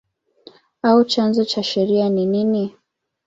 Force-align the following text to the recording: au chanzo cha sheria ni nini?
au 0.83 1.03
chanzo 1.07 1.45
cha 1.45 1.63
sheria 1.63 2.09
ni 2.09 2.25
nini? 2.25 2.75